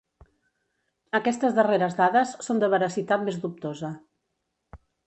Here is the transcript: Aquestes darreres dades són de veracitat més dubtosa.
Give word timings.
Aquestes 1.19 1.53
darreres 1.59 1.99
dades 2.01 2.35
són 2.49 2.65
de 2.65 2.73
veracitat 2.77 3.29
més 3.29 3.41
dubtosa. 3.47 3.97